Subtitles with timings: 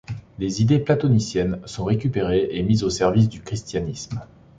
[0.39, 4.19] Les idées platoniciennes sont récupérées et mises au service du christianisme.